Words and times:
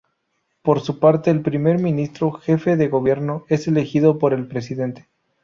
Por 0.63 0.81
su 0.81 0.97
parte, 0.97 1.29
el 1.29 1.43
Primer 1.43 1.77
Ministro, 1.77 2.31
jefe 2.31 2.75
de 2.75 2.87
gobierno, 2.87 3.45
es 3.49 3.67
elegido 3.67 4.17
por 4.17 4.33
el 4.33 4.47
presidente. 4.47 5.07